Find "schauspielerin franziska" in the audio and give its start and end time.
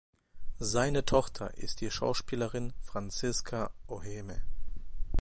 1.91-3.69